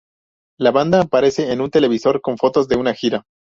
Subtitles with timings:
[0.57, 3.23] La banda aparece en un televisor con fotos de una gira.